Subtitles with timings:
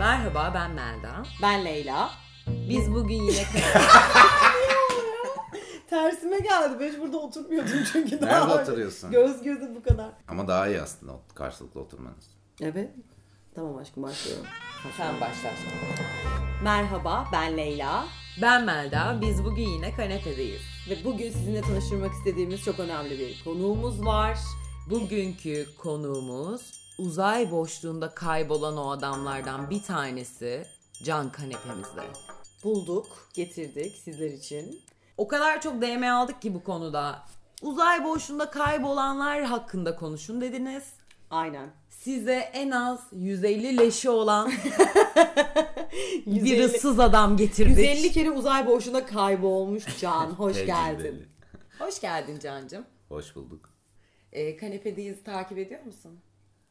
[0.00, 1.22] Merhaba ben Melda.
[1.42, 2.10] Ben Leyla.
[2.46, 3.36] Biz bugün yine
[5.90, 6.76] Tersime geldi.
[6.80, 9.10] Ben hiç burada oturmuyordum çünkü daha Nerede oturuyorsun?
[9.10, 10.10] Göz göze bu kadar.
[10.28, 12.30] Ama daha iyi aslında karşılıklı oturmanız.
[12.60, 12.90] Evet.
[13.54, 14.46] Tamam aşkım başlıyorum.
[14.96, 15.68] sen başlarsın.
[16.64, 18.04] Merhaba ben Leyla.
[18.42, 19.18] Ben Melda.
[19.20, 20.62] Biz bugün yine kanepedeyiz.
[20.90, 24.38] Ve bugün sizinle tanıştırmak istediğimiz çok önemli bir konuğumuz var.
[24.90, 30.66] Bugünkü konuğumuz uzay boşluğunda kaybolan o adamlardan bir tanesi
[31.04, 32.02] Can kanepemizde.
[32.64, 34.80] Bulduk, getirdik sizler için.
[35.16, 37.22] O kadar çok DM aldık ki bu konuda.
[37.62, 40.84] Uzay boşluğunda kaybolanlar hakkında konuşun dediniz.
[41.30, 41.70] Aynen.
[41.88, 44.52] Size en az 150 leşi olan
[46.26, 47.78] bir 150 ıssız adam getirdik.
[47.78, 50.26] 150 kere uzay boşluğunda kaybolmuş Can.
[50.38, 51.28] Hoş geldin.
[51.78, 52.84] Hoş geldin Cancım.
[53.08, 53.70] Hoş bulduk.
[54.32, 56.20] Ee, kanepedeyiz takip ediyor musun?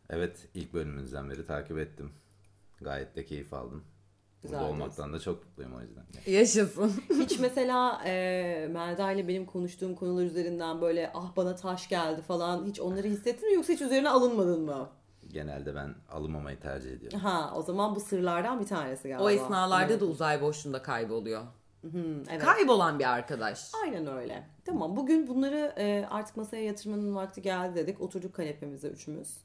[0.10, 2.12] Evet ilk bölümümüzden beri takip ettim.
[2.82, 3.84] Gayet de keyif aldım.
[4.44, 6.04] Burada olmaktan da çok mutluyum o yüzden.
[6.28, 6.94] Yaşasın.
[7.10, 12.66] Hiç mesela e, Melda ile benim konuştuğum konular üzerinden böyle ah bana taş geldi falan
[12.66, 14.90] hiç onları hissettin mi yoksa hiç üzerine alınmadın mı?
[15.28, 17.20] Genelde ben alınmamayı tercih ediyorum.
[17.20, 19.24] Ha o zaman bu sırlardan bir tanesi galiba.
[19.24, 20.02] o esnalarda Evet.
[20.02, 21.42] da uzay boşluğunda kayboluyor.
[21.82, 22.42] Hmm, evet.
[22.44, 23.72] Kaybolan bir arkadaş.
[23.84, 24.48] Aynen öyle.
[24.66, 28.02] Tamam bugün bunları e, artık masaya yatırmanın vakti geldi dedik.
[28.02, 29.38] Oturduk kanepemize üçümüz.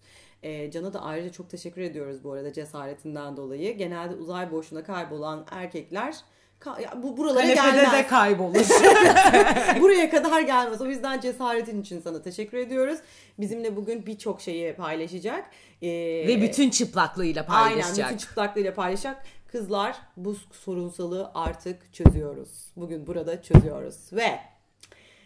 [0.44, 3.76] E, Can'a da ayrıca çok teşekkür ediyoruz bu arada cesaretinden dolayı.
[3.78, 6.14] Genelde uzay boşluğunda kaybolan erkekler
[6.60, 7.92] ka- ya bu buralara Kanepede gelmez.
[7.92, 8.54] de kaybolur.
[9.80, 10.80] Buraya kadar gelmez.
[10.80, 12.98] O yüzden cesaretin için sana teşekkür ediyoruz.
[13.38, 15.44] Bizimle bugün birçok şeyi paylaşacak.
[15.82, 15.88] Ee,
[16.28, 18.06] Ve bütün çıplaklığıyla Aynen paylaşacak.
[18.06, 19.22] bütün çıplaklığıyla paylaşacak.
[19.52, 22.66] Kızlar bu sorunsalı artık çözüyoruz.
[22.76, 23.96] Bugün burada çözüyoruz.
[24.12, 24.38] Ve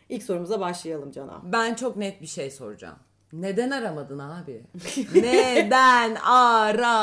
[0.09, 1.41] ilk sorumuza başlayalım Cana.
[1.45, 2.97] Ben çok net bir şey soracağım.
[3.33, 4.65] Neden aramadın abi?
[5.15, 6.15] Neden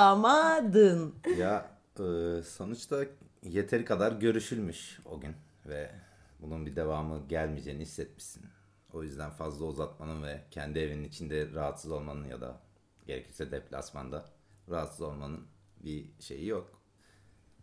[0.02, 1.16] aramadın?
[1.38, 1.66] ya
[2.00, 2.04] e,
[2.44, 3.04] sonuçta
[3.44, 5.92] yeteri kadar görüşülmüş o gün ve
[6.40, 8.46] bunun bir devamı gelmeyeceğini hissetmişsin.
[8.94, 12.60] O yüzden fazla uzatmanın ve kendi evinin içinde rahatsız olmanın ya da
[13.08, 14.26] gerekirse deplasmanda
[14.70, 15.48] rahatsız olmanın
[15.84, 16.82] bir şeyi yok.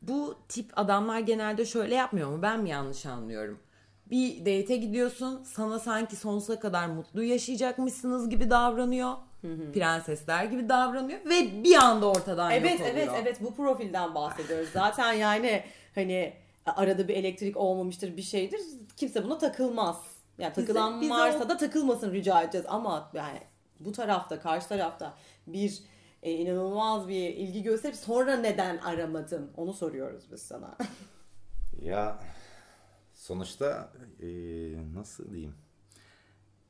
[0.03, 2.43] Bu tip adamlar genelde şöyle yapmıyor mu?
[2.43, 3.59] Ben mi yanlış anlıyorum?
[4.11, 5.43] Bir date'e gidiyorsun.
[5.45, 9.15] Sana sanki sonsuza kadar mutlu yaşayacakmışsınız gibi davranıyor.
[9.75, 11.19] Prensesler gibi davranıyor.
[11.25, 12.95] Ve bir anda ortadan yok Evet oluyor.
[12.97, 14.69] evet evet bu profilden bahsediyoruz.
[14.73, 15.63] Zaten yani
[15.95, 16.33] hani
[16.67, 18.61] arada bir elektrik olmamıştır bir şeydir.
[18.97, 19.97] Kimse buna takılmaz.
[20.39, 23.39] Yani Bize- takılan bize varsa o- da takılmasın rica edeceğiz ama yani
[23.81, 25.15] bu tarafta karşı tarafta
[25.47, 25.79] bir
[26.23, 30.77] e, inanılmaz bir ilgi gösterip sonra neden aramadın onu soruyoruz biz sana.
[31.83, 32.19] Ya
[33.23, 34.29] sonuçta e,
[34.95, 35.55] nasıl diyeyim?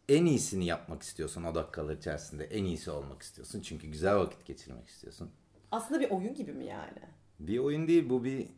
[0.08, 2.44] En iyisini yapmak istiyorsun o dakikalar içerisinde.
[2.44, 3.60] En iyisi olmak istiyorsun.
[3.60, 5.30] Çünkü güzel vakit geçirmek istiyorsun.
[5.70, 6.98] Aslında bir oyun gibi mi yani?
[7.40, 8.48] Bir oyun değil bu bir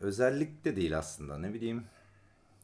[0.00, 1.84] özellik de değil aslında ne bileyim.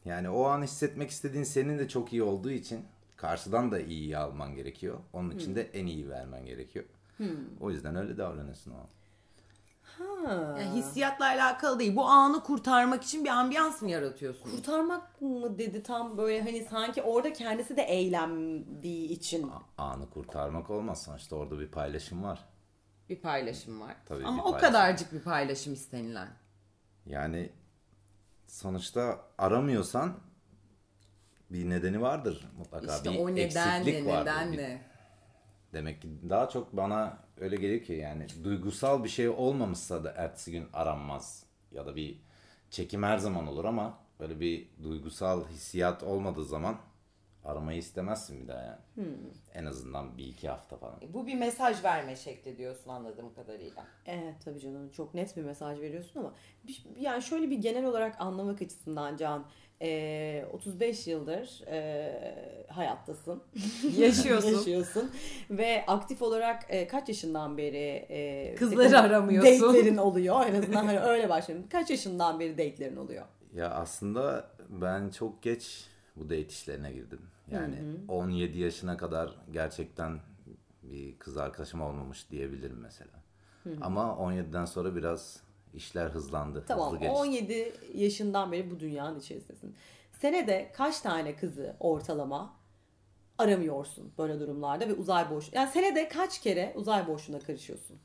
[0.05, 2.85] Yani o an hissetmek istediğin senin de çok iyi olduğu için
[3.15, 4.99] karşıdan da iyi alman gerekiyor.
[5.13, 6.85] Onun için de en iyi vermen gerekiyor.
[7.59, 8.87] O yüzden öyle davranıyorsun o an.
[9.99, 10.55] Ha.
[10.59, 11.95] Yani hissiyatla alakalı değil.
[11.95, 14.51] Bu anı kurtarmak için bir ambiyans mı yaratıyorsun?
[14.51, 19.51] Kurtarmak mı dedi tam böyle hani sanki orada kendisi de eğlendiği için.
[19.77, 22.39] Anı kurtarmak olmaz sonuçta orada bir paylaşım var.
[23.09, 23.95] Bir paylaşım var.
[24.05, 24.67] Tabii Ama bir o paylaşım.
[24.67, 26.27] kadarcık bir paylaşım istenilen.
[27.05, 27.49] Yani
[28.47, 30.13] sonuçta aramıyorsan
[31.49, 32.95] bir nedeni vardır mutlaka.
[32.95, 34.31] İşte bir o neden eksiklik ne, vardır.
[34.31, 34.79] neden Bir-?
[35.73, 40.51] Demek ki daha çok bana öyle geliyor ki yani duygusal bir şey olmamışsa da ertesi
[40.51, 41.45] gün aranmaz.
[41.71, 42.19] Ya da bir
[42.69, 46.77] çekim her zaman olur ama böyle bir duygusal hissiyat olmadığı zaman
[47.45, 48.79] aramayı istemezsin bir daha yani.
[48.95, 49.15] Hmm.
[49.53, 50.99] En azından bir iki hafta falan.
[51.13, 53.85] Bu bir mesaj verme şekli diyorsun anladığım kadarıyla.
[54.05, 56.33] Evet tabii canım çok net bir mesaj veriyorsun ama
[56.99, 59.45] yani şöyle bir genel olarak anlamak açısından Can
[59.81, 63.43] e, 35 yıldır e, hayattasın.
[63.97, 64.49] Yaşıyorsun.
[64.51, 65.11] Yaşıyorsun
[65.49, 69.67] ve aktif olarak e, kaç yaşından beri e, Kızları takım aramıyorsun.
[69.67, 71.69] Date'lerin oluyor en azından hani öyle başlayalım.
[71.69, 73.25] Kaç yaşından beri date'lerin oluyor?
[73.55, 77.21] Ya aslında ben çok geç bu date işlerine girdim.
[77.51, 77.75] Yani
[78.07, 80.19] 17 yaşına kadar gerçekten
[80.83, 83.11] bir kız arkadaşım olmamış diyebilirim mesela.
[83.81, 85.43] Ama 17'den sonra biraz
[85.73, 86.65] işler hızlandı.
[86.67, 87.19] Tamam hızlı gelişti.
[87.19, 89.75] 17 yaşından beri bu dünyanın içerisindesin.
[90.19, 92.53] Senede kaç tane kızı ortalama
[93.37, 95.53] aramıyorsun böyle durumlarda ve uzay boş.
[95.53, 97.99] Yani senede kaç kere uzay boşluğuna karışıyorsun?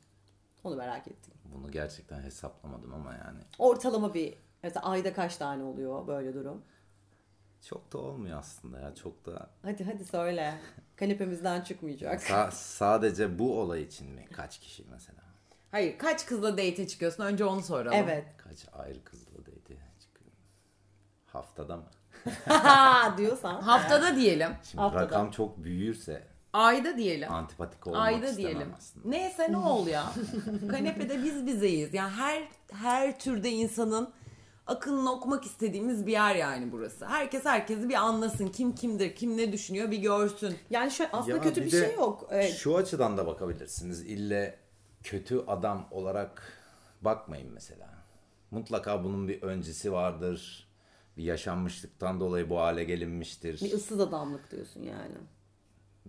[0.63, 1.33] Onu merak ettim.
[1.45, 4.33] Bunu gerçekten hesaplamadım ama yani Ortalama bir
[4.63, 6.63] mesela ayda kaç tane oluyor böyle durum?
[7.61, 10.53] çok da olmuyor aslında ya çok da Hadi hadi söyle.
[10.95, 12.21] Kanepemizden çıkmayacak.
[12.21, 15.24] Sa- sadece bu olay için mi kaç kişi mesela?
[15.75, 17.23] Hayır kaç kızla date'e çıkıyorsun?
[17.23, 17.97] Önce onu soralım.
[17.97, 18.25] Evet.
[18.37, 20.31] Kaç ayrı kızla date'e çıkıyor?
[21.25, 21.83] Haftada mı?
[23.17, 23.61] diyorsan.
[23.61, 24.49] Haftada diyelim.
[24.63, 25.03] Şimdi Haftada.
[25.03, 26.23] rakam çok büyüyürse
[26.53, 27.31] Ayda diyelim.
[27.31, 28.73] antipatik olmak Ayda istemem diyelim.
[28.77, 29.09] aslında.
[29.09, 30.03] Neyse ne ol ya.
[30.71, 31.93] Kanepede biz bizeyiz.
[31.93, 34.13] Yani her her türde insanın
[34.67, 37.05] akılını okumak istediğimiz bir yer yani burası.
[37.05, 38.47] Herkes herkesi bir anlasın.
[38.47, 40.55] Kim kimdir, kim ne düşünüyor bir görsün.
[40.69, 42.27] Yani şu aslında Ya kötü bir, bir de şey yok.
[42.31, 42.53] Evet.
[42.53, 44.01] Şu açıdan da bakabilirsiniz.
[44.01, 44.64] İlle
[45.05, 46.43] kötü adam olarak
[47.01, 47.89] bakmayın mesela.
[48.51, 50.67] Mutlaka bunun bir öncesi vardır.
[51.17, 53.61] Bir yaşanmışlıktan dolayı bu hale gelinmiştir.
[53.61, 55.15] Bir ıssız adamlık diyorsun yani.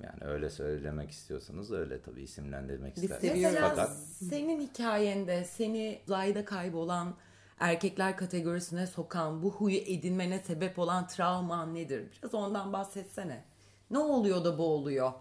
[0.03, 3.43] Yani öyle söylemek istiyorsanız öyle tabii isimlendirmek seviyoruz.
[3.43, 3.97] Mesela Fakat
[4.31, 7.15] senin hikayende seni uzayda kaybolan
[7.61, 12.09] erkekler kategorisine sokan bu huyu edinmene sebep olan travman nedir?
[12.23, 13.45] Biraz ondan bahsetsene.
[13.91, 15.13] Ne oluyor da bu oluyor?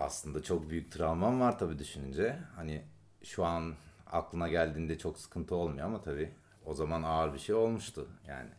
[0.00, 2.38] aslında çok büyük travmam var tabii düşününce.
[2.56, 2.82] Hani
[3.22, 3.74] şu an
[4.06, 6.30] aklına geldiğinde çok sıkıntı olmuyor ama tabii
[6.66, 8.08] o zaman ağır bir şey olmuştu.
[8.28, 8.50] Yani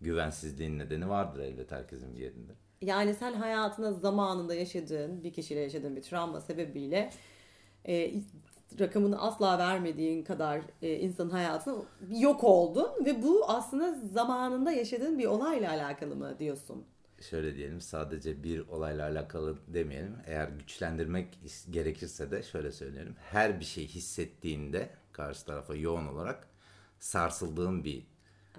[0.00, 2.52] güvensizliğin nedeni vardır elbet herkesin bir yerinde.
[2.82, 7.10] Yani sen hayatında zamanında yaşadığın, bir kişiyle yaşadığın bir travma sebebiyle
[7.88, 8.14] e,
[8.80, 11.76] rakamını asla vermediğin kadar e, insanın hayatına
[12.10, 16.84] yok oldun ve bu aslında zamanında yaşadığın bir olayla alakalı mı diyorsun?
[17.20, 20.16] Şöyle diyelim sadece bir olayla alakalı demeyelim.
[20.26, 21.38] Eğer güçlendirmek
[21.70, 23.16] gerekirse de şöyle söyleyelim.
[23.30, 26.48] Her bir şey hissettiğinde karşı tarafa yoğun olarak
[27.00, 28.06] sarsıldığın bir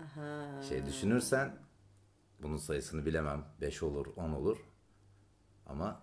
[0.05, 0.61] Aha.
[0.69, 1.55] şey düşünürsen
[2.41, 3.45] bunun sayısını bilemem.
[3.61, 4.57] 5 olur, 10 olur.
[5.65, 6.01] Ama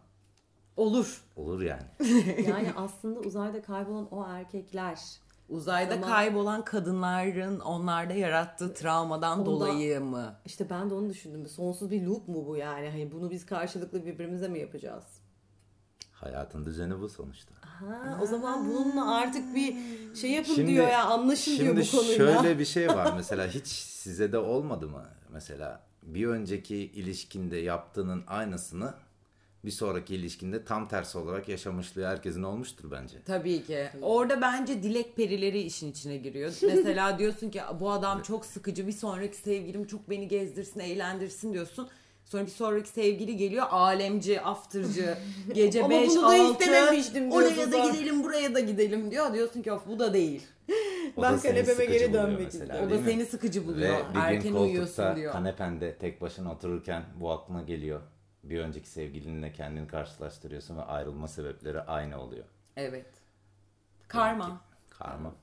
[0.77, 1.25] Olur.
[1.37, 1.87] olur yani.
[2.49, 5.01] Yani aslında uzayda kaybolan o erkekler
[5.49, 10.35] Uzayda Ama- kaybolan kadınların onlarda yarattığı travmadan Ondan- dolayı mı?
[10.45, 11.47] işte ben de onu düşündüm.
[11.47, 12.91] Sonsuz bir loop mu bu yani?
[12.91, 15.05] Hani bunu biz karşılıklı birbirimize mi yapacağız?
[16.13, 17.55] Hayatın düzeni bu sonuçta.
[17.61, 19.75] Ha, o zaman bununla artık bir
[20.17, 22.43] şey yapın Şimdi- diyor ya anlaşın diyor Şimdi bu konuyla.
[22.43, 25.05] şöyle bir şey var mesela hiç size de olmadı mı?
[25.33, 28.95] Mesela bir önceki ilişkinde yaptığının aynısını
[29.65, 33.17] bir sonraki ilişkinde tam tersi olarak yaşamışlığı herkesin olmuştur bence.
[33.27, 33.87] Tabii ki.
[34.03, 36.53] Orada bence dilek perileri işin içine giriyor.
[36.63, 41.89] Mesela diyorsun ki bu adam çok sıkıcı bir sonraki sevgilim çok beni gezdirsin eğlendirsin diyorsun.
[42.25, 45.19] Sonra bir sonraki sevgili geliyor alemci, aftırcı,
[45.55, 47.93] gece Ama 5, bunu da 6, istememiştim oraya diyorsun da sonra.
[47.93, 49.35] gidelim buraya da gidelim diyor.
[49.35, 50.43] Diyorsun ki of bu da değil.
[51.17, 52.87] O Ben da kanepeme geri dönmek istiyorum.
[52.87, 53.03] O da mi?
[53.07, 53.91] seni sıkıcı buluyor.
[53.95, 55.33] Ve bir Erken gün uyuyorsun koltukta diyor.
[55.33, 58.01] kanepende tek başına otururken bu aklına geliyor.
[58.51, 62.45] Bir önceki sevgilinle kendini karşılaştırıyorsun ve ayrılma sebepleri aynı oluyor.
[62.77, 63.07] Evet.
[64.09, 64.61] Karma.
[64.91, 65.35] Karma.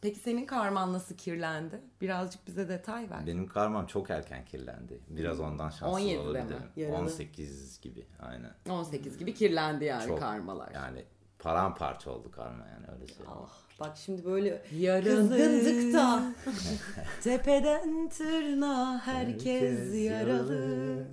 [0.00, 1.80] Peki senin karman nasıl kirlendi?
[2.00, 3.26] Birazcık bize detay ver.
[3.26, 5.00] Benim karmam çok erken kirlendi.
[5.08, 6.20] Biraz ondan şanssız 17'de mi?
[6.20, 6.62] olabilirim.
[6.76, 6.96] Yaralı.
[6.96, 8.54] 18 gibi aynen.
[8.70, 10.70] 18 gibi kirlendi yani Çok, karmalar.
[10.74, 11.04] Yani
[11.38, 13.38] paramparça oldu karma yani öyle söyleyeyim.
[13.44, 15.04] Ah, bak şimdi böyle Yaralı.
[15.04, 16.22] kızgındık da.
[17.22, 20.54] Tepeden tırnağa herkes, Herkes yaralı.
[20.54, 21.06] yaralı.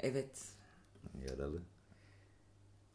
[0.00, 0.38] Evet.
[1.30, 1.58] Yaralı.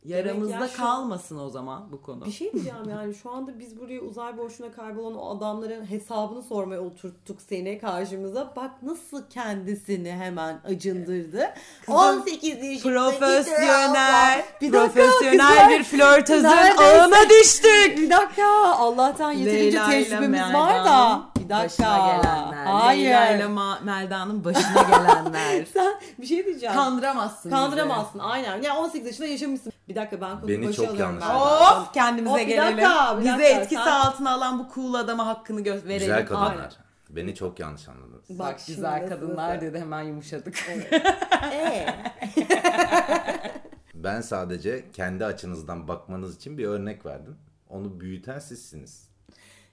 [0.06, 2.26] Yaramızda ya şu- kalmasın o zaman bu konu.
[2.26, 6.82] Bir şey diyeceğim yani şu anda biz buraya uzay boşluğuna kaybolan o adamların hesabını sormaya
[6.82, 8.54] oturttuk seni karşımıza.
[8.56, 11.54] Bak nasıl kendisini hemen acındırdı.
[11.88, 15.70] 18 yaşındaki Profesyonel, Bir dakika, profesyonel kızlar.
[15.70, 16.48] bir flörtözün
[16.78, 17.98] ağına düştük.
[17.98, 21.33] Bir dakika Allah'tan yeterince Leyla tecrübemiz var da.
[21.44, 21.84] Bir dakika.
[21.84, 22.66] Başına gelenler.
[22.66, 23.04] Hayır.
[23.06, 25.66] Leyla ile Ma- Melda'nın başına gelenler.
[25.74, 26.76] Sen bir şey diyeceğim.
[26.76, 27.62] Kandıramazsın bizi.
[27.62, 28.62] Kandıramazsın aynen.
[28.62, 29.74] Ya 18 yaşında yaşamışsın.
[29.90, 31.34] Bir dakika ben konuyu Beni çok yanlış ben.
[31.36, 32.78] Hop kendimize Hop, bir gelelim.
[32.78, 33.48] dakika, bir Bizi dakika.
[33.50, 36.00] etkisi Sen- altına alan bu cool adama hakkını gö- verelim.
[36.00, 36.26] Güzel Aynen.
[36.28, 36.74] kadınlar.
[37.10, 38.30] Beni çok yanlış anladınız.
[38.30, 40.56] Bak Bak güzel kadınlar dedi hemen yumuşadık.
[41.54, 41.86] Ee,
[43.96, 47.38] Ben sadece kendi açınızdan bakmanız için bir örnek verdim.
[47.70, 49.08] Onu büyüten sizsiniz.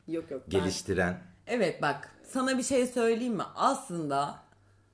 [0.08, 0.42] yok yok.
[0.46, 1.18] ben- Geliştiren.
[1.50, 3.42] Evet bak sana bir şey söyleyeyim mi?
[3.56, 4.34] Aslında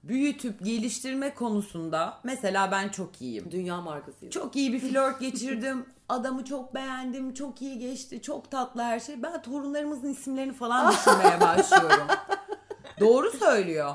[0.03, 3.51] büyütüp geliştirme konusunda mesela ben çok iyiyim.
[3.51, 4.35] Dünya markasıyız.
[4.35, 5.87] Çok iyi bir flört geçirdim.
[6.09, 7.35] Adamı çok beğendim.
[7.35, 8.23] Çok iyi geçti.
[8.23, 9.23] Çok tatlı her şey.
[9.23, 12.07] Ben torunlarımızın isimlerini falan düşünmeye başlıyorum.
[13.01, 13.95] Doğru söylüyor.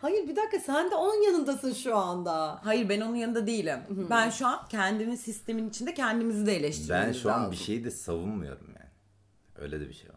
[0.00, 2.60] Hayır bir dakika sen de onun yanındasın şu anda.
[2.64, 3.78] Hayır ben onun yanında değilim.
[4.10, 7.52] Ben şu an kendimin sistemin içinde kendimizi de eleştirmemiz Ben şu an lazım.
[7.52, 8.90] bir şeyi de savunmuyorum yani.
[9.56, 10.15] Öyle de bir şey var.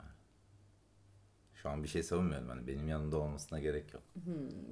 [1.62, 2.50] Şu an bir şey savunmuyorum.
[2.50, 4.04] Hani benim yanımda olmasına gerek yok.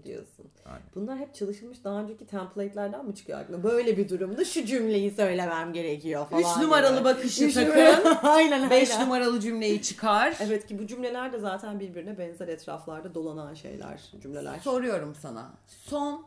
[0.03, 0.45] diyorsun.
[0.65, 0.81] Aynen.
[0.95, 3.63] Bunlar hep çalışılmış daha önceki template'lerden mi çıkıyor aklına?
[3.63, 6.41] Böyle bir durumda şu cümleyi söylemem gerekiyor falan.
[6.41, 7.03] Üç numaralı gibi.
[7.05, 7.69] bakışı Üç takın.
[7.71, 9.05] numaralı- aynen Beş aynen.
[9.05, 10.37] numaralı cümleyi çıkar.
[10.39, 14.59] Evet ki bu cümleler de zaten birbirine benzer etraflarda dolanan şeyler, cümleler.
[14.59, 15.53] Soruyorum sana.
[15.67, 16.25] Son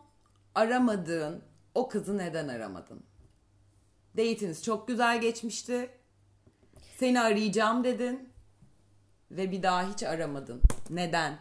[0.55, 1.43] aramadığın
[1.75, 3.01] o kızı neden aramadın?
[4.17, 5.91] Date'iniz çok güzel geçmişti.
[6.99, 8.29] Seni arayacağım dedin
[9.31, 10.63] ve bir daha hiç aramadın.
[10.91, 11.39] Neden?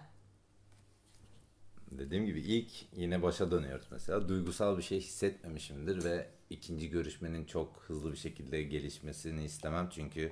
[1.92, 4.30] Dediğim gibi ilk yine başa dönüyoruz mesela.
[4.30, 10.32] Duygusal bir şey hissetmemişimdir ve ikinci görüşmenin çok hızlı bir şekilde gelişmesini istemem çünkü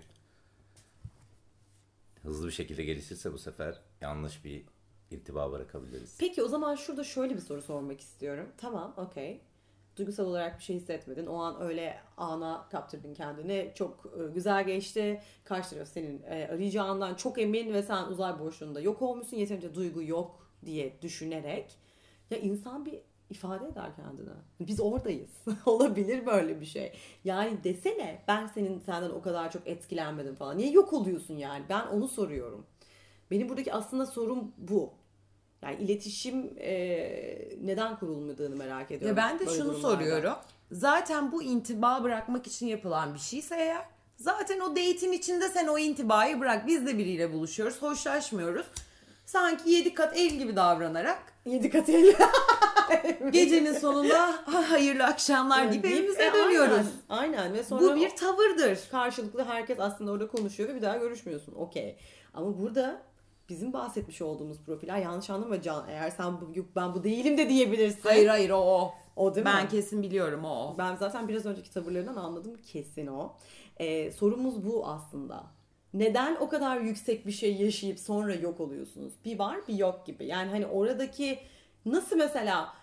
[2.23, 4.63] hızlı bir şekilde gelişirse bu sefer yanlış bir
[5.11, 6.17] irtiba bırakabiliriz.
[6.19, 8.49] Peki o zaman şurada şöyle bir soru sormak istiyorum.
[8.57, 9.41] Tamam, okey.
[9.97, 11.25] Duygusal olarak bir şey hissetmedin.
[11.25, 13.71] O an öyle ana kaptırdın kendini.
[13.75, 15.21] Çok e, güzel geçti.
[15.43, 19.37] Karşı taraf senin e, arayacağından çok emin ve sen uzay boşluğunda yok olmuşsun.
[19.37, 21.77] Yeterince duygu yok diye düşünerek.
[22.29, 22.99] Ya insan bir
[23.29, 24.33] ifade eder kendine.
[24.59, 25.29] Biz oradayız.
[25.65, 26.93] Olabilir böyle bir şey.
[27.23, 30.57] Yani desene ben senin senden o kadar çok etkilenmedim falan.
[30.57, 31.65] Niye yok oluyorsun yani?
[31.69, 32.65] Ben onu soruyorum.
[33.31, 34.93] Benim buradaki aslında sorum bu.
[35.61, 36.69] Yani iletişim e,
[37.61, 39.17] neden kurulmadığını merak ediyorum.
[39.17, 39.79] Ya ben de şunu durumlarda.
[39.81, 40.33] soruyorum.
[40.71, 43.81] Zaten bu intiba bırakmak için yapılan bir şeyse eğer
[44.17, 46.67] zaten o date'in içinde sen o intibayı bırak.
[46.67, 48.65] Biz de biriyle buluşuyoruz, hoşlaşmıyoruz.
[49.25, 52.13] Sanki yedi kat el gibi davranarak Yedi kat el.
[53.31, 56.87] gecenin sonunda "Ha, hayırlı akşamlar Deyip, evimize e, dönüyoruz.
[57.09, 57.37] Aynen.
[57.37, 57.53] aynen.
[57.53, 58.79] ve sonra Bu bir tavırdır.
[58.91, 61.53] karşılıklı herkes aslında orada konuşuyor ve bir daha görüşmüyorsun.
[61.55, 61.97] Okey.
[62.33, 63.01] Ama burada
[63.49, 65.85] bizim bahsetmiş olduğumuz profiller yanlış anlama Can.
[65.89, 68.01] Eğer sen bu, yok ben bu değilim de diyebilirsin.
[68.03, 68.93] Hayır hayır o o.
[69.15, 69.69] O değil ben mi?
[69.69, 70.75] kesin biliyorum o o.
[70.77, 73.33] Ben zaten biraz önceki tavırlarından anladım kesin o.
[73.77, 75.43] Ee, sorumuz bu aslında.
[75.93, 79.13] Neden o kadar yüksek bir şey yaşayıp sonra yok oluyorsunuz?
[79.25, 80.25] Bir var bir yok gibi.
[80.25, 81.39] Yani hani oradaki
[81.85, 82.73] nasıl mesela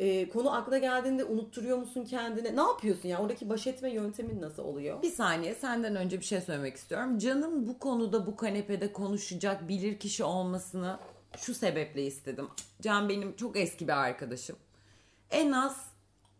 [0.00, 2.56] e, konu aklına geldiğinde unutturuyor musun kendine?
[2.56, 3.22] Ne yapıyorsun yani?
[3.22, 5.02] Oradaki baş etme yöntemin nasıl oluyor?
[5.02, 7.18] Bir saniye senden önce bir şey söylemek istiyorum.
[7.18, 10.98] Can'ın bu konuda bu kanepede konuşacak bilir kişi olmasını
[11.36, 12.48] şu sebeple istedim.
[12.82, 14.56] Can benim çok eski bir arkadaşım.
[15.30, 15.90] En az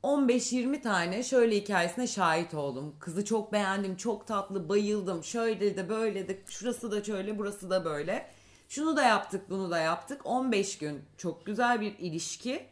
[0.03, 2.95] 15-20 tane şöyle hikayesine şahit oldum.
[3.01, 5.25] Kızı çok beğendim, çok tatlı, bayıldım.
[5.25, 8.27] Şöyle de böyle de, şurası da şöyle, burası da böyle.
[8.69, 10.21] Şunu da yaptık, bunu da yaptık.
[10.25, 12.67] 15 gün çok güzel bir ilişki.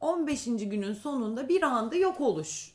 [0.00, 0.44] 15.
[0.44, 2.74] günün sonunda bir anda yok oluş.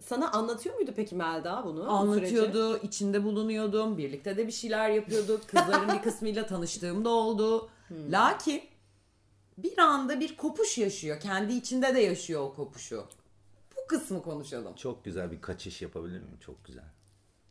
[0.00, 1.78] Sana anlatıyor muydu peki Melda bunu?
[1.78, 2.40] bu süreci?
[2.40, 5.40] Anlatıyordu, içinde bulunuyordum, birlikte de bir şeyler yapıyorduk.
[5.48, 7.68] Kızların bir kısmıyla tanıştığım da oldu.
[8.10, 8.62] Lakin
[9.58, 11.20] bir anda bir kopuş yaşıyor.
[11.20, 13.04] Kendi içinde de yaşıyor o kopuşu.
[13.76, 14.74] Bu kısmı konuşalım.
[14.74, 16.38] Çok güzel bir kaçış yapabilir miyim?
[16.40, 16.84] Çok güzel.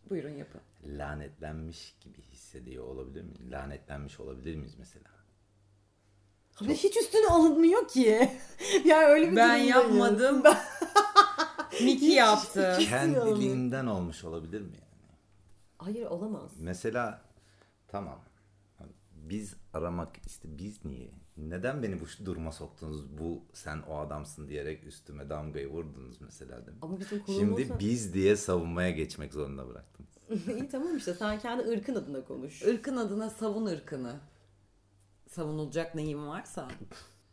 [0.09, 0.61] Buyurun yapın.
[0.85, 3.51] Lanetlenmiş gibi hissediyor olabilir miyim?
[3.51, 5.09] Lanetlenmiş olabilir miyiz mesela?
[6.61, 8.31] Abi hiç üstüne alınmıyor ki.
[8.85, 10.43] yani öyle bir Ben yapmadım.
[11.83, 12.77] Miki yaptı.
[12.89, 15.11] Kendiliğinden olmuş olabilir mi yani?
[15.77, 16.51] Hayır olamaz.
[16.59, 17.21] Mesela
[17.87, 18.19] tamam.
[19.11, 21.11] Biz aramak işte biz niye?
[21.37, 23.17] Neden beni bu duruma soktunuz?
[23.19, 26.79] Bu sen o adamsın diyerek üstüme damgayı vurdunuz mesela değil mi?
[26.81, 30.07] Ama bizim Şimdi biz diye savunmaya geçmek zorunda bıraktım.
[30.29, 32.61] İyi tamam işte sen kendi ırkın adına konuş.
[32.61, 34.15] Irkın adına savun ırkını.
[35.33, 36.67] Savunulacak neyim varsa.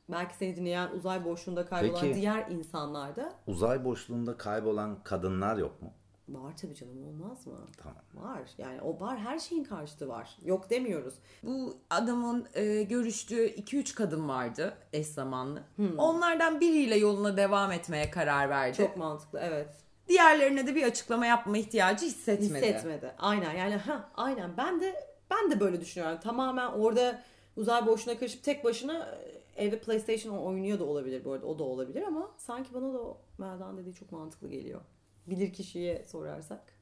[0.09, 2.14] Belki seni dinleyen uzay boşluğunda kaybolan Peki.
[2.14, 5.92] diğer insanlar da Uzay boşluğunda kaybolan kadınlar yok mu?
[6.28, 7.59] var tabii canım olmaz mı?
[7.83, 8.02] Tamam.
[8.14, 8.40] Var.
[8.59, 10.37] Yani o var her şeyin karşıtı var.
[10.45, 11.14] Yok demiyoruz.
[11.42, 15.62] Bu adamın e, görüştüğü 2-3 kadın vardı eş zamanlı.
[15.99, 18.76] Onlardan biriyle yoluna devam etmeye karar verdi.
[18.76, 19.69] Çok mantıklı evet.
[20.09, 22.54] Diğerlerine de bir açıklama yapma ihtiyacı hissetmedi.
[22.54, 23.14] Hissetmedi.
[23.19, 24.95] Aynen yani ha aynen ben de
[25.30, 26.19] ben de böyle düşünüyorum.
[26.23, 27.23] Tamamen orada
[27.57, 29.21] uzay boşluğuna karışıp tek başına
[29.57, 31.47] e, evde PlayStation oynuyor da olabilir bu arada.
[31.47, 34.80] O da olabilir ama sanki bana da o Meldan dediği çok mantıklı geliyor.
[35.26, 36.75] Bilir kişiye sorarsak.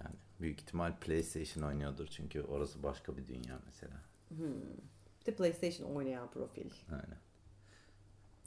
[0.00, 4.02] Yani büyük ihtimal PlayStation oynuyordur çünkü orası başka bir dünya mesela.
[5.20, 6.70] Bir de PlayStation oynayan profil.
[6.90, 7.18] Aynen.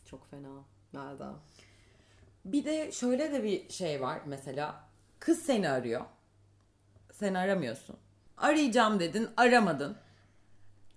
[0.06, 0.64] Çok fena.
[0.94, 1.36] Melda.
[2.46, 4.90] Bir de şöyle de bir şey var mesela.
[5.20, 6.06] Kız seni arıyor.
[7.12, 7.98] Sen aramıyorsun.
[8.38, 9.98] Arayacağım dedin, aramadın.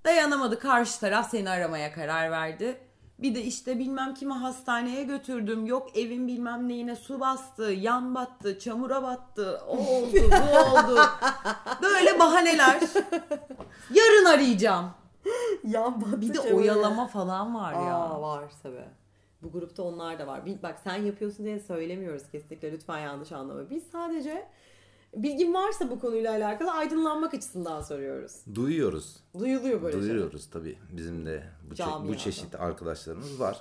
[0.05, 2.81] Dayanamadı karşı taraf seni aramaya karar verdi.
[3.19, 5.67] Bir de işte bilmem kimi hastaneye götürdüm.
[5.67, 9.61] Yok evin bilmem neyine su bastı, yan battı, çamura battı.
[9.69, 11.01] O oldu, bu oldu.
[11.83, 12.81] Böyle bahaneler.
[13.95, 14.91] Yarın arayacağım.
[15.65, 16.55] Yan battı Bir de çamura.
[16.55, 17.95] oyalama falan var ya.
[17.95, 18.81] Aa, var tabi.
[19.43, 20.41] Bu grupta onlar da var.
[20.63, 22.73] Bak sen yapıyorsun diye söylemiyoruz kesinlikle.
[22.73, 23.71] Lütfen yanlış anlama.
[23.71, 24.47] Biz sadece
[25.15, 28.41] bilgin varsa bu konuyla alakalı aydınlanmak açısından soruyoruz.
[28.55, 29.17] Duyuyoruz.
[29.39, 30.09] Duyuluyor böyle şeyler.
[30.09, 30.79] Duyuyoruz tabii.
[30.93, 33.61] Bizim de bu, çe- bu çeşit arkadaşlarımız var.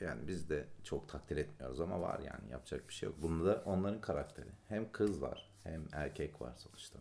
[0.00, 3.22] Yani biz de çok takdir etmiyoruz ama var yani yapacak bir şey yok.
[3.22, 4.48] Bunda onların karakteri.
[4.68, 6.98] Hem kız var hem erkek var sonuçta.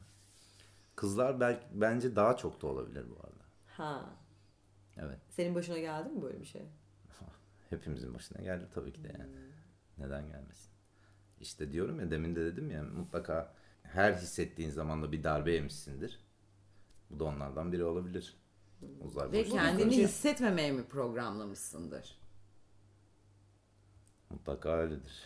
[0.96, 3.44] Kızlar belki bence daha çok da olabilir bu arada.
[3.68, 4.10] Ha.
[4.98, 5.20] Evet.
[5.30, 6.62] Senin başına geldi mi böyle bir şey?
[7.70, 9.24] Hepimizin başına geldi tabii ki de yani.
[9.34, 9.42] Hmm.
[9.98, 10.72] Neden gelmesin?
[11.42, 13.54] İşte diyorum ya demin de dedim ya mutlaka
[13.84, 16.20] her hissettiğin zaman da bir darbe yemişsindir.
[17.10, 18.36] Bu da onlardan biri olabilir.
[19.02, 20.04] Uzay Ve kendini karışık.
[20.04, 22.18] hissetmemeye mi programlamışsındır?
[24.30, 25.26] Mutlaka öyledir.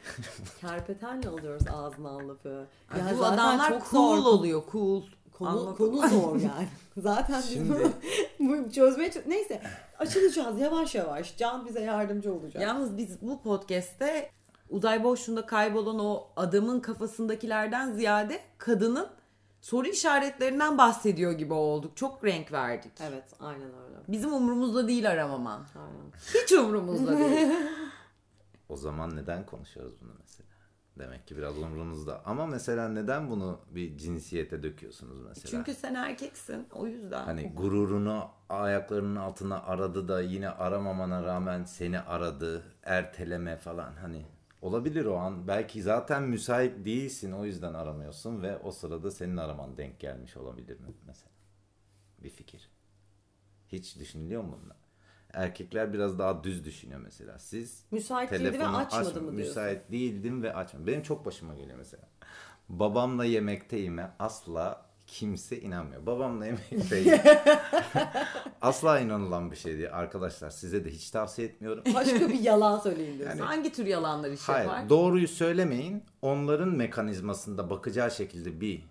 [0.60, 2.66] Kerpetenle alıyoruz ağzından lafı.
[2.98, 4.32] Ya bu adamlar çok cool zor.
[4.32, 5.02] oluyor cool.
[5.32, 6.68] Konu, konu zor yani.
[6.96, 7.92] Zaten Şimdi-
[8.38, 9.62] bu çözmeye Neyse
[9.98, 11.36] açılacağız yavaş yavaş.
[11.36, 12.62] Can bize yardımcı olacak.
[12.62, 14.30] Yalnız biz bu podcast'te
[14.70, 19.08] uzay boşluğunda kaybolan o adamın kafasındakilerden ziyade kadının
[19.60, 21.96] soru işaretlerinden bahsediyor gibi olduk.
[21.96, 22.92] Çok renk verdik.
[23.00, 23.96] Evet aynen öyle.
[24.08, 25.66] Bizim umurumuzda değil aramaman.
[25.76, 26.12] Aynen.
[26.44, 27.48] Hiç umurumuzda değil.
[28.68, 30.48] O zaman neden konuşuyoruz bunu mesela?
[30.98, 32.22] Demek ki biraz umrunuzda.
[32.24, 35.50] Ama mesela neden bunu bir cinsiyete döküyorsunuz mesela?
[35.50, 37.24] Çünkü sen erkeksin o yüzden.
[37.24, 44.26] Hani gururunu ayaklarının altına aradı da yine aramamana rağmen seni aradı, erteleme falan hani
[44.62, 45.48] olabilir o an.
[45.48, 50.80] Belki zaten müsait değilsin o yüzden aramıyorsun ve o sırada senin araman denk gelmiş olabilir
[50.80, 51.30] mi mesela?
[52.18, 52.70] Bir fikir.
[53.68, 54.76] Hiç düşünülüyor mu bunlar?
[55.32, 57.38] Erkekler biraz daha düz düşünüyor mesela.
[57.38, 59.34] Siz Müsait değildi ve açmadı aç- mı diyorsun?
[59.34, 60.86] Müsait değildim ve açmadım.
[60.86, 62.08] Benim çok başıma geliyor mesela.
[62.68, 66.06] Babamla yemekteyime asla kimse inanmıyor.
[66.06, 67.20] Babamla yemekteyim.
[68.62, 69.88] asla inanılan bir şey değil.
[69.92, 71.84] Arkadaşlar size de hiç tavsiye etmiyorum.
[71.94, 73.38] Başka bir yalan söyleyin diyorsun.
[73.38, 74.88] Hangi tür yalanlar iş Hayır, yapar?
[74.88, 76.04] doğruyu söylemeyin.
[76.22, 78.84] Onların mekanizmasında bakacağı şekilde bir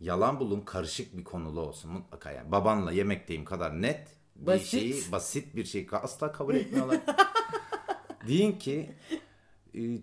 [0.00, 0.60] yalan bulun.
[0.60, 2.52] Karışık bir konulu olsun mutlaka yani.
[2.52, 4.66] Babanla yemekteyim kadar net bir Basit.
[4.66, 7.00] şeyi, basit bir şeyi asla kabul etmiyorlar.
[8.28, 8.90] Deyin ki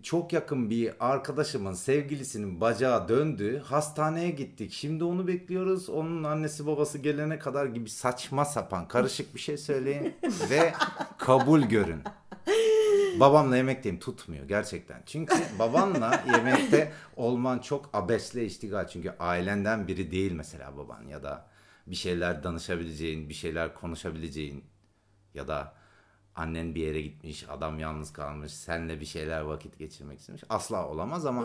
[0.02, 3.62] çok yakın bir arkadaşımın sevgilisinin bacağı döndü.
[3.64, 4.72] Hastaneye gittik.
[4.72, 5.88] Şimdi onu bekliyoruz.
[5.88, 10.14] Onun annesi babası gelene kadar gibi saçma sapan karışık bir şey söyleyin
[10.50, 10.74] ve
[11.18, 12.02] kabul görün.
[13.20, 15.02] Babamla yemekteyim tutmuyor gerçekten.
[15.06, 18.88] Çünkü babanla yemekte olman çok abesle iştigal.
[18.88, 21.46] Çünkü ailenden biri değil mesela baban ya da
[21.86, 24.64] bir şeyler danışabileceğin, bir şeyler konuşabileceğin
[25.34, 25.74] ya da
[26.36, 30.42] annen bir yere gitmiş, adam yalnız kalmış, senle bir şeyler vakit geçirmek istemiş.
[30.48, 31.44] Asla olamaz ama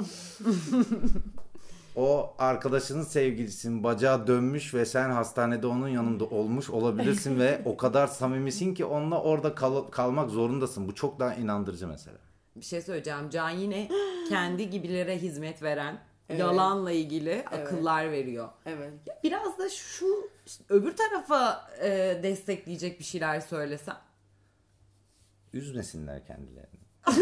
[1.95, 8.07] o arkadaşının sevgilisinin bacağı dönmüş ve sen hastanede onun yanında olmuş olabilirsin ve o kadar
[8.07, 10.87] samimisin ki onunla orada kal- kalmak zorundasın.
[10.87, 12.17] Bu çok daha inandırıcı mesela.
[12.55, 13.29] Bir şey söyleyeceğim.
[13.29, 13.89] Can yine
[14.29, 15.99] kendi gibilere hizmet veren,
[16.37, 18.49] yalanla ilgili akıllar veriyor.
[18.65, 18.93] Evet.
[19.07, 20.29] Ya biraz da şu
[20.69, 23.97] öbür tarafa e, destekleyecek bir şeyler söylesem.
[25.53, 26.79] Üzmesinler kendilerini.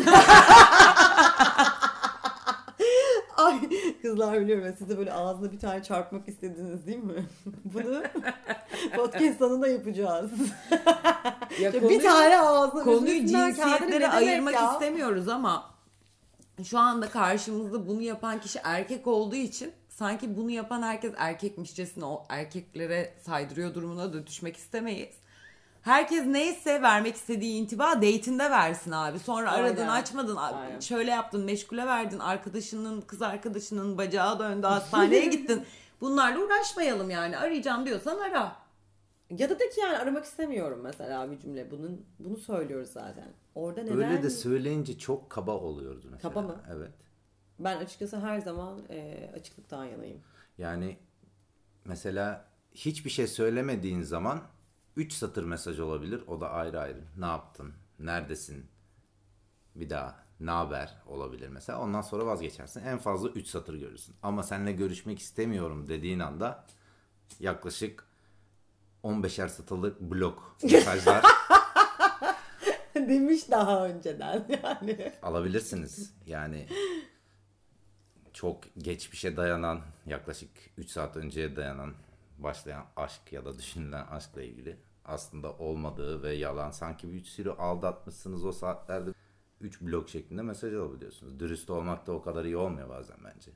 [3.37, 3.59] Ay
[4.01, 7.25] kızlar biliyorum ya siz de böyle ağzına bir tane çarpmak istediniz değil mi?
[7.65, 8.03] Bunu
[8.95, 10.31] podcast sonunda yapacağız.
[11.61, 14.73] Ya bir tane ağzına konuyu cinsiyetlere ayırmak ya?
[14.73, 15.71] istemiyoruz ama
[16.63, 22.25] şu anda karşımızda bunu yapan kişi erkek olduğu için sanki bunu yapan herkes erkekmişçesine o
[22.29, 25.15] erkeklere saydırıyor durumuna da düşmek istemeyiz.
[25.88, 29.19] Herkes neyse vermek istediği intiba date'inde versin abi.
[29.19, 29.63] Sonra Aynen.
[29.63, 30.36] aradın açmadın.
[30.36, 30.80] Aynen.
[30.80, 32.19] Şöyle yaptın meşgule verdin.
[32.19, 35.63] Arkadaşının kız arkadaşının bacağı döndü hastaneye gittin.
[36.02, 37.38] Bunlarla uğraşmayalım yani.
[37.38, 38.56] Arayacağım diyorsan ara.
[39.30, 41.71] Ya da de ki yani aramak istemiyorum mesela bir cümle.
[41.71, 43.34] Bunun bunu söylüyoruz zaten.
[43.56, 43.97] Orada neden?
[43.97, 46.34] Öyle de söyleyince çok kaba oluyoruz mesela.
[46.34, 46.56] Kaba mı?
[46.76, 46.91] Evet.
[47.60, 50.21] ben açıkçası her zaman e, açıklıktan yanayım.
[50.58, 50.97] Yani
[51.86, 54.41] mesela hiçbir şey söylemediğin zaman
[54.97, 56.23] 3 satır mesaj olabilir.
[56.27, 57.03] O da ayrı ayrı.
[57.17, 57.73] Ne yaptın?
[57.99, 58.65] Neredesin?
[59.75, 61.79] Bir daha ne haber olabilir mesela.
[61.81, 62.83] Ondan sonra vazgeçersin.
[62.86, 64.15] En fazla 3 satır görürsün.
[64.23, 66.65] Ama seninle görüşmek istemiyorum dediğin anda
[67.39, 68.07] yaklaşık
[69.03, 71.25] 15'er satırlık blok mesajlar
[72.95, 75.13] Demiş daha önceden yani.
[75.23, 76.13] alabilirsiniz.
[76.25, 76.67] Yani
[78.33, 81.93] çok geçmişe dayanan yaklaşık 3 saat önceye dayanan
[82.38, 88.45] başlayan aşk ya da düşünülen aşkla ilgili aslında olmadığı ve yalan sanki bir sürü aldatmışsınız
[88.45, 89.13] o saatlerde
[89.61, 91.39] 3 blok şeklinde mesaj alabiliyorsunuz.
[91.39, 93.51] Dürüst olmak da o kadar iyi olmuyor bazen bence.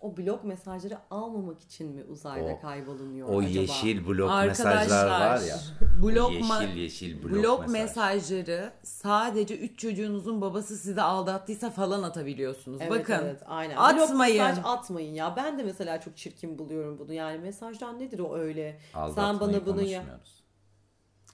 [0.00, 3.50] O blok mesajları almamak için mi uzayda O- kaybolunuyor O acaba?
[3.50, 5.56] yeşil blok Arkadaşlar, mesajlar var ya.
[6.02, 7.80] blok o yeşil yeşil blok, Blok mesaj.
[7.80, 12.80] mesajları sadece 3 çocuğunuzun babası sizi aldattıysa falan atabiliyorsunuz.
[12.80, 13.18] Evet, Bakın.
[13.22, 13.76] evet, aynen.
[13.76, 14.08] Atmayın.
[14.08, 15.36] Blok mesaj atmayın ya.
[15.36, 17.12] Ben de mesela çok çirkin buluyorum bunu.
[17.12, 18.80] Yani mesajdan nedir o öyle?
[18.92, 20.04] Sen Aldatmayı bana bunu ya.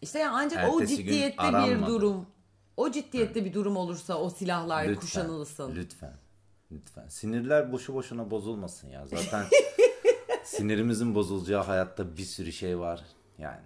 [0.02, 2.26] İşte yani ancak o Ertesi gün ciddiyette bir durum.
[2.76, 5.74] O ciddiyette bir durum olursa o silahlar Lütfen, kuşanılsın.
[5.74, 6.12] Lütfen.
[6.74, 7.08] Lütfen.
[7.08, 9.06] Sinirler boşu boşuna bozulmasın ya.
[9.06, 9.46] Zaten
[10.44, 13.04] sinirimizin bozulacağı hayatta bir sürü şey var.
[13.38, 13.62] Yani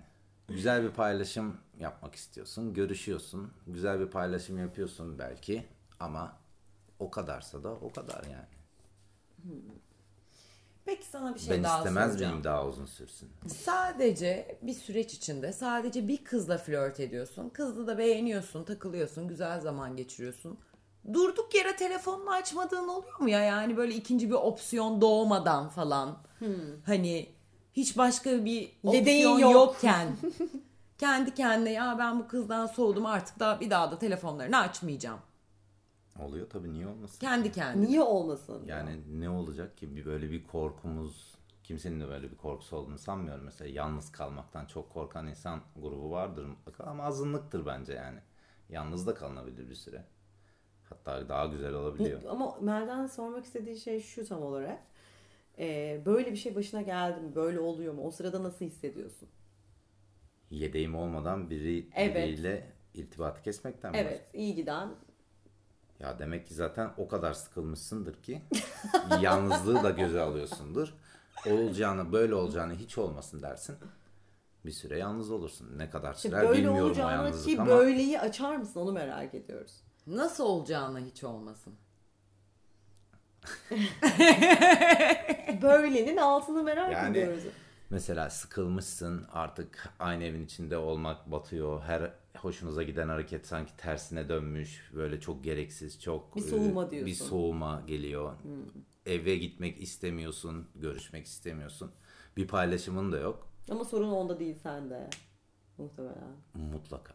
[0.49, 2.75] güzel bir paylaşım yapmak istiyorsun.
[2.75, 3.53] Görüşüyorsun.
[3.66, 5.66] Güzel bir paylaşım yapıyorsun belki.
[6.01, 6.37] Ama
[6.99, 8.47] O kadarsa da o kadar yani.
[10.85, 12.33] Peki sana bir şey ben daha istemez soracağım.
[12.33, 13.29] miyim daha uzun sürsün?
[13.49, 17.49] Sadece bir süreç içinde sadece bir kızla flört ediyorsun.
[17.49, 20.59] Kızı da beğeniyorsun, takılıyorsun, güzel zaman geçiriyorsun.
[21.12, 23.40] Durduk yere telefonunu açmadığın oluyor mu ya?
[23.40, 26.18] Yani böyle ikinci bir opsiyon doğmadan falan.
[26.87, 27.29] Hani
[27.73, 29.55] hiç başka bir Yedeğin opsiyon yok.
[29.55, 30.16] yokken
[30.99, 35.18] kendi kendine ya ben bu kızdan soğudum artık da bir daha da telefonlarını açmayacağım.
[36.18, 37.18] Oluyor tabii niye olmasın?
[37.21, 37.87] Kendi kendine.
[37.87, 38.62] Niye olmasın?
[38.66, 43.44] Yani ne olacak ki bir böyle bir korkumuz kimsenin de böyle bir korkusu olduğunu sanmıyorum.
[43.44, 48.18] Mesela yalnız kalmaktan çok korkan insan grubu vardır mutlaka ama azınlıktır bence yani.
[48.68, 50.05] Yalnız da kalınabilir bir süre.
[50.88, 52.20] Hatta daha güzel olabiliyor.
[52.29, 54.79] Ama Melden sormak istediği şey şu tam olarak.
[55.59, 57.35] Ee, böyle bir şey başına geldi mi?
[57.35, 58.03] Böyle oluyor mu?
[58.07, 59.29] O sırada nasıl hissediyorsun?
[60.51, 62.16] Yedeğim olmadan biri, Evet.
[62.16, 64.88] biriyle irtibatı kesmekten mi Evet, iyi giden.
[66.01, 68.42] Ya demek ki zaten o kadar sıkılmışsındır ki
[69.20, 70.94] yalnızlığı da göze alıyorsundur.
[71.46, 73.77] Olacağını böyle olacağını hiç olmasın dersin.
[74.66, 75.79] Bir süre yalnız olursun.
[75.79, 78.81] Ne kadar İşte sürer böyle bilmiyorum o olacağını yalnızlık ki ama böyleyi açar mısın?
[78.81, 79.81] Onu merak ediyoruz.
[80.09, 81.75] Nasıl olacağına hiç olmasın.
[85.62, 87.42] Böylenin altını merak Yani- ediyoruz.
[87.90, 91.83] mesela sıkılmışsın artık aynı evin içinde olmak batıyor.
[91.83, 94.90] Her hoşunuza giden hareket sanki tersine dönmüş.
[94.94, 97.27] Böyle çok gereksiz, çok Bir soğuma Bir diyorsun.
[97.27, 98.33] soğuma geliyor.
[99.07, 101.90] Eve gitmek istemiyorsun, görüşmek istemiyorsun.
[102.37, 103.49] Bir paylaşımın da yok.
[103.71, 105.11] Ama sorun onda değil sende.
[105.79, 106.37] Muhtemelen.
[106.55, 107.14] Mutlaka.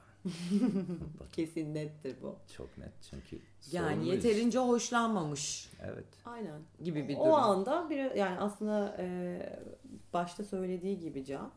[1.31, 2.35] Kesin nettir bu.
[2.57, 3.39] Çok net çünkü
[3.71, 6.05] Yani yeterince hoşlanmamış Evet.
[6.25, 6.61] Aynen.
[6.83, 7.33] gibi bir o durum.
[7.33, 9.39] anda bir yani aslında e,
[10.13, 11.51] başta söylediği gibi Can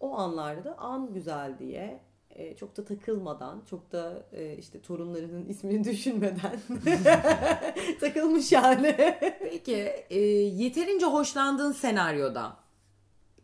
[0.00, 5.44] o anlarda da an güzel diye e, çok da takılmadan çok da e, işte torunlarının
[5.48, 6.60] ismini düşünmeden
[8.00, 8.96] takılmış yani.
[9.40, 9.76] Peki
[10.10, 12.56] e, yeterince hoşlandığın senaryoda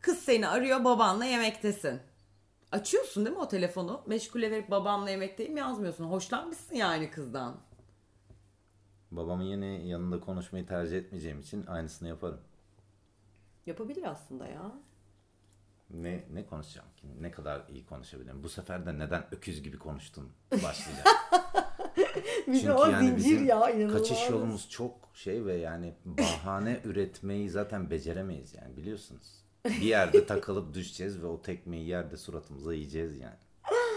[0.00, 2.00] kız seni arıyor babanla yemektesin.
[2.72, 4.02] Açıyorsun değil mi o telefonu?
[4.06, 6.04] Meşgule verip babamla yemekteyim yazmıyorsun.
[6.04, 7.56] Hoşlanmışsın yani kızdan.
[9.11, 12.40] Babamın yine yanında konuşmayı tercih etmeyeceğim için aynısını yaparım.
[13.66, 14.72] Yapabilir aslında ya.
[15.90, 17.06] Ne ne konuşacağım ki?
[17.20, 18.42] Ne kadar iyi konuşabilirim?
[18.42, 21.06] Bu sefer de neden öküz gibi konuştun başlayacak.
[22.46, 23.92] Bir de o zincir ya inanılmaz.
[24.08, 29.41] kaçış yolumuz çok şey ve yani bahane üretmeyi zaten beceremeyiz yani biliyorsunuz.
[29.64, 33.37] Bir yerde takılıp düşeceğiz ve o tekmeyi yerde suratımıza yiyeceğiz yani.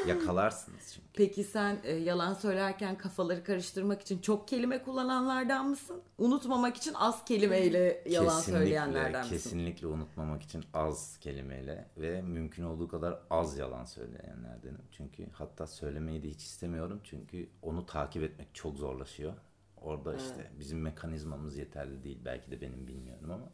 [0.08, 1.08] Yakalarsınız çünkü.
[1.14, 6.02] Peki sen e, yalan söylerken kafaları karıştırmak için çok kelime kullananlardan mısın?
[6.18, 9.36] Unutmamak için az kelimeyle yalan söyleyenlerden mısın?
[9.36, 14.82] Kesinlikle unutmamak için az kelimeyle ve mümkün olduğu kadar az yalan söyleyenlerdenim.
[14.92, 17.02] Çünkü hatta söylemeyi de hiç istemiyorum.
[17.04, 19.34] Çünkü onu takip etmek çok zorlaşıyor.
[19.82, 22.20] Orada işte bizim mekanizmamız yeterli değil.
[22.26, 23.50] Belki de benim bilmiyorum ama.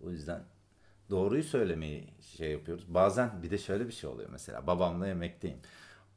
[0.00, 0.44] O yüzden
[1.10, 2.84] doğruyu söylemeyi şey yapıyoruz.
[2.94, 4.66] Bazen bir de şöyle bir şey oluyor mesela.
[4.66, 5.58] Babamla yemekteyim.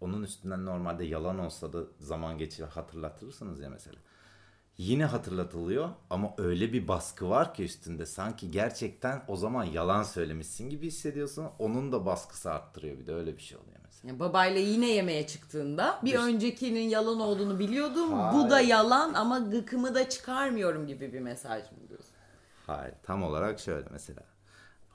[0.01, 3.97] Onun üstünden normalde yalan olsa da zaman geçir hatırlatırsınız ya mesela.
[4.77, 10.69] Yine hatırlatılıyor ama öyle bir baskı var ki üstünde sanki gerçekten o zaman yalan söylemişsin
[10.69, 11.47] gibi hissediyorsun.
[11.60, 14.10] Onun da baskısı arttırıyor bir de öyle bir şey oluyor mesela.
[14.10, 18.12] Yani babayla yine yemeğe çıktığında bir İşte- öncekinin yalan olduğunu biliyordum.
[18.12, 18.49] Bu Hayır.
[18.49, 22.12] da yalan ama gıkımı da çıkarmıyorum gibi bir mesaj mı diyorsun?
[22.67, 24.23] Hayır tam olarak şöyle mesela.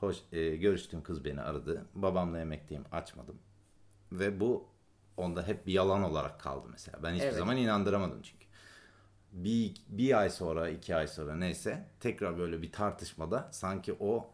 [0.00, 1.84] Hoş e, görüştüğüm kız beni aradı.
[1.94, 3.38] Babamla yemekteyim açmadım.
[4.12, 4.68] Ve bu
[5.16, 7.02] onda hep bir yalan olarak kaldı mesela.
[7.02, 7.36] Ben hiçbir Evet.
[7.36, 8.46] zaman inandıramadım çünkü.
[9.32, 14.30] Bir, bir ay sonra iki ay sonra neyse tekrar böyle bir tartışmada sanki o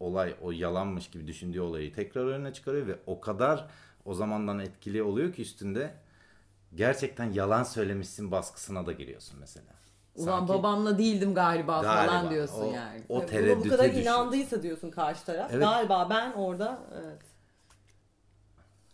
[0.00, 3.68] olay o yalanmış gibi düşündüğü olayı tekrar önüne çıkarıyor ve o kadar
[4.04, 5.94] o zamandan etkili oluyor ki üstünde
[6.74, 9.75] gerçekten yalan söylemişsin baskısına da giriyorsun mesela.
[10.16, 12.30] Ulan Sanki- babamla değildim galiba, falan Galiba.
[12.30, 13.02] diyorsun O- yani.
[13.08, 14.02] O tereddüte Buna bu kadar düşüyor.
[14.02, 15.50] inandıysa diyorsun karşı taraf.
[15.52, 15.62] Evet.
[15.62, 17.22] Galiba ben orada evet.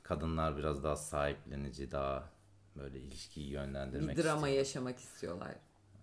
[0.02, 2.24] kadınlar biraz daha sahiplenici, daha
[2.76, 4.56] böyle ilişkiyi yönlendirmek bir drama istiyor.
[4.58, 5.54] yaşamak istiyorlar.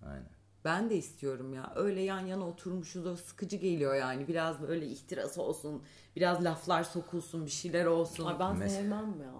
[0.06, 0.30] Aynen.
[0.66, 1.72] Ben de istiyorum ya.
[1.76, 4.28] Öyle yan yana oturmuşuz o sıkıcı geliyor yani.
[4.28, 5.84] Biraz böyle ihtiras olsun.
[6.16, 7.46] Biraz laflar sokulsun.
[7.46, 8.26] Bir şeyler olsun.
[8.26, 9.34] Ay ben Mes- sevmem ya.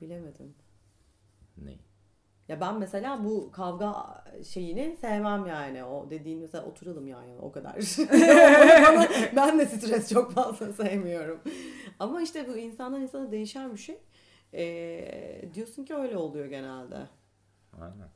[0.00, 0.54] Bilemedim.
[1.56, 1.78] Ne?
[2.48, 3.94] Ya ben mesela bu kavga
[4.48, 5.84] şeyini sevmem yani.
[5.84, 7.74] O dediğin mesela oturalım yani o kadar.
[8.86, 11.40] Bana- ben de stres çok fazla sevmiyorum.
[11.98, 13.98] Ama işte bu insandan insana değişen bir şey.
[14.54, 16.98] Ee, diyorsun ki öyle oluyor genelde.
[17.80, 18.08] Aynen.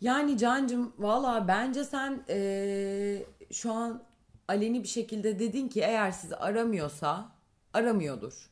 [0.00, 4.02] Yani Cancım valla bence sen eee, şu an
[4.48, 7.28] aleni bir şekilde dedin ki eğer sizi aramıyorsa
[7.74, 8.50] aramıyordur.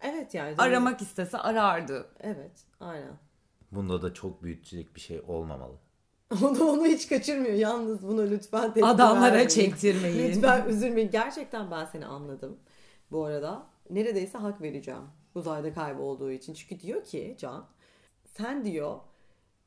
[0.00, 0.54] Evet yani.
[0.58, 2.06] Aramak istese arardı.
[2.20, 3.12] Evet aynen.
[3.72, 5.74] Bunda da çok büyütecek bir şey olmamalı.
[6.44, 7.54] O da onu hiç kaçırmıyor.
[7.54, 9.48] Yalnız bunu lütfen tepki Adamlara vermeyin.
[9.48, 10.28] çektirmeyin.
[10.32, 11.10] Lütfen üzülmeyin.
[11.10, 12.56] Gerçekten ben seni anladım.
[13.12, 15.02] Bu arada neredeyse hak vereceğim.
[15.34, 16.54] Uzayda kaybolduğu için.
[16.54, 17.66] Çünkü diyor ki Can
[18.24, 18.96] sen diyor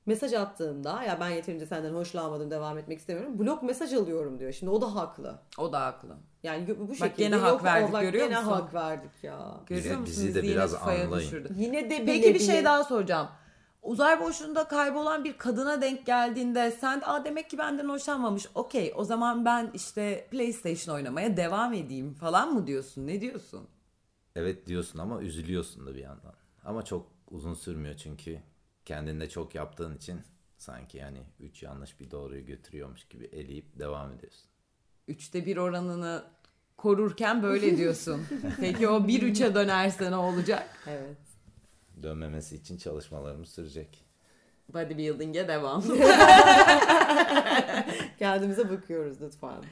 [0.06, 3.40] mesaj attığımda ya ben yeterince senden hoşlanmadım devam etmek istemiyorum.
[3.40, 4.52] Blok mesaj alıyorum diyor.
[4.52, 5.40] Şimdi o da haklı.
[5.58, 6.18] O da haklı.
[6.44, 7.24] Yani bu- bu şekilde.
[7.24, 8.52] gene hak yok, verdik, bak görüyor gene musun?
[8.52, 9.58] hak verdik ya.
[9.66, 10.18] Görüyor Bizi- musunuz?
[10.28, 11.12] bizi de Yine biraz anlayın.
[11.12, 11.54] düşürdü.
[11.58, 13.28] Yine de Peki bile bir şey bile- daha soracağım.
[13.84, 18.48] Uzay boşluğunda kaybolan bir kadına denk geldiğinde sen de Aa, demek ki benden hoşlanmamış.
[18.56, 23.08] Okey o zaman ben işte PlayStation oynamaya devam edeyim falan mı diyorsun?
[23.08, 23.68] Ne diyorsun?
[24.36, 26.34] Evet diyorsun ama üzülüyorsun da bir yandan.
[26.66, 28.40] Ama çok uzun sürmüyor çünkü
[28.86, 30.22] kendinde çok yaptığın için
[30.58, 34.50] sanki yani üç yanlış bir doğruyu götürüyormuş gibi eleyip devam ediyorsun.
[35.08, 36.24] Üçte bir oranını
[36.78, 38.22] korurken böyle diyorsun.
[38.60, 40.70] Peki o bir üçe dönerse ne olacak?
[40.88, 41.33] Evet.
[42.04, 44.06] Dönmemesi için çalışmalarımız sürecek.
[44.74, 45.84] Bodybuilding'e devam.
[48.20, 49.64] Kendimize bakıyoruz lütfen.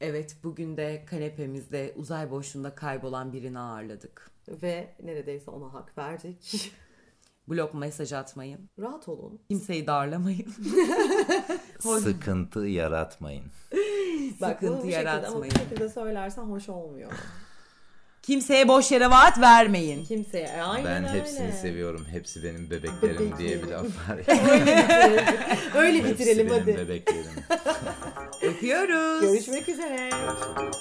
[0.00, 4.30] evet bugün de kanepemizde uzay boşluğunda kaybolan birini ağırladık.
[4.48, 6.72] Ve neredeyse ona hak verdik.
[7.48, 8.70] Blok mesaj atmayın.
[8.78, 9.40] Rahat olun.
[9.48, 10.54] Kimseyi darlamayın.
[11.80, 13.44] Sıkıntı yaratmayın.
[14.40, 15.54] Bak, Sıkıntı bu şekilde Ama yaratmayın.
[15.54, 17.12] bu şekilde söylersen hoş olmuyor.
[18.22, 20.04] Kimseye boş yere vaat vermeyin.
[20.04, 20.46] Kimseye.
[20.46, 21.20] E, Aynen ben öyle.
[21.20, 22.06] hepsini seviyorum.
[22.10, 24.18] Hepsi benim bebeklerim diye bir laf var.
[25.74, 26.76] Öyle Hepsi bitirelim benim hadi.
[26.76, 27.30] bebeklerim.
[28.42, 29.20] Öpüyoruz.
[29.22, 29.96] Görüşmek üzere.
[30.10, 30.76] Görüşürüz.